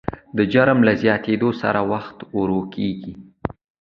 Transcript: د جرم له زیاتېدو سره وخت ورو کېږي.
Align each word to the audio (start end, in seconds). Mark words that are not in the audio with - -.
د 0.37 0.39
جرم 0.53 0.79
له 0.87 0.93
زیاتېدو 1.01 1.49
سره 1.61 1.79
وخت 1.91 2.17
ورو 2.37 2.61
کېږي. 2.75 3.13